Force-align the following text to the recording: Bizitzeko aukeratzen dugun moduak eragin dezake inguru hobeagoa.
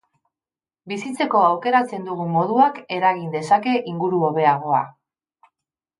Bizitzeko 0.93 1.41
aukeratzen 1.49 2.09
dugun 2.09 2.33
moduak 2.37 2.81
eragin 2.97 3.31
dezake 3.39 3.77
inguru 3.93 4.23
hobeagoa. 4.31 4.85